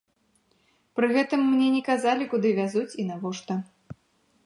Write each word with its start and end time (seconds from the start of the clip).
Пры 0.99 1.09
гэтым 1.15 1.45
мне 1.51 1.69
не 1.75 1.83
казалі, 1.91 2.23
куды 2.35 2.57
вязуць 2.61 2.95
і 3.05 3.09
навошта. 3.11 3.63